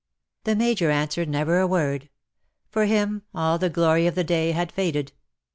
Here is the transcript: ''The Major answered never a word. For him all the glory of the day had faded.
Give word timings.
''The 0.45 0.55
Major 0.55 0.89
answered 0.89 1.29
never 1.29 1.59
a 1.59 1.67
word. 1.67 2.09
For 2.71 2.85
him 2.85 3.21
all 3.35 3.59
the 3.59 3.69
glory 3.69 4.07
of 4.07 4.15
the 4.15 4.23
day 4.23 4.49
had 4.49 4.71
faded. 4.71 5.11